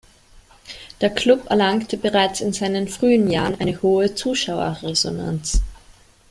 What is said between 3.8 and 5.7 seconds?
hohe Zuschauerresonanz.